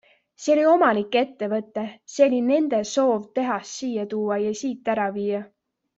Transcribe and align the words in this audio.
See 0.43 0.53
oli 0.53 0.63
omanike 0.69 1.21
ettevõte, 1.25 1.83
see 2.13 2.25
oli 2.29 2.39
nende 2.47 2.79
soov 2.95 3.29
tehas 3.41 3.75
siia 3.81 4.07
tuua 4.15 4.43
ja 4.47 4.59
siit 4.63 4.95
ära 4.95 5.11
viia. 5.21 5.43